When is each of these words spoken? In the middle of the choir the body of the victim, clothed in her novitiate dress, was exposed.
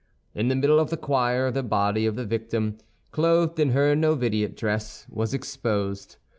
In 0.33 0.47
the 0.47 0.55
middle 0.55 0.79
of 0.79 0.89
the 0.89 0.97
choir 0.97 1.51
the 1.51 1.61
body 1.61 2.07
of 2.07 2.15
the 2.15 2.25
victim, 2.25 2.79
clothed 3.11 3.59
in 3.59 3.69
her 3.69 3.95
novitiate 3.95 4.57
dress, 4.57 5.05
was 5.07 5.31
exposed. 5.31 6.15